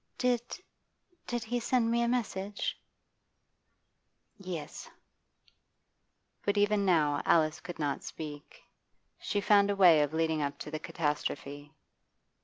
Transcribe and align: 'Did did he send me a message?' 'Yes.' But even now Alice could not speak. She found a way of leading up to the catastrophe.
'Did 0.17 0.41
did 1.27 1.43
he 1.43 1.59
send 1.59 1.91
me 1.91 2.01
a 2.01 2.07
message?' 2.07 2.75
'Yes.' 4.39 4.89
But 6.43 6.57
even 6.57 6.83
now 6.85 7.21
Alice 7.23 7.59
could 7.59 7.77
not 7.77 8.01
speak. 8.03 8.63
She 9.19 9.39
found 9.41 9.69
a 9.69 9.75
way 9.75 10.01
of 10.01 10.11
leading 10.11 10.41
up 10.41 10.57
to 10.57 10.71
the 10.71 10.79
catastrophe. 10.79 11.75